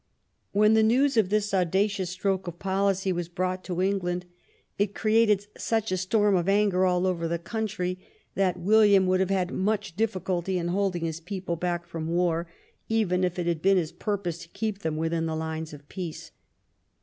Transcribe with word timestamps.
When 0.51 0.73
the 0.73 0.81
news 0.81 1.15
of 1.15 1.29
this 1.29 1.53
auda 1.53 1.87
cious 1.87 2.09
stroke 2.09 2.47
of 2.47 2.57
policy 2.57 3.13
was 3.13 3.29
brought 3.29 3.63
to 3.65 3.83
England, 3.83 4.25
it 4.79 4.95
cre 4.95 5.09
ated 5.09 5.45
such 5.57 5.91
a 5.91 5.97
storm 5.97 6.35
of 6.35 6.49
anger 6.49 6.87
all 6.87 7.05
over 7.05 7.27
the 7.27 7.37
country 7.37 7.99
that 8.33 8.57
William 8.59 9.05
would 9.05 9.19
have 9.19 9.29
had 9.29 9.51
much 9.53 9.95
difficulty 9.95 10.57
in 10.57 10.69
holding 10.69 11.05
his 11.05 11.19
people 11.19 11.55
back 11.55 11.85
from 11.85 12.07
war, 12.07 12.47
even 12.89 13.23
if 13.23 13.37
it 13.37 13.45
had 13.45 13.61
been 13.61 13.77
his 13.77 13.91
purpose 13.91 14.39
to 14.39 14.47
keep 14.47 14.79
them 14.79 14.97
within 14.97 15.27
the 15.27 15.35
lines 15.35 15.71
of 15.71 15.87
peace. 15.87 16.31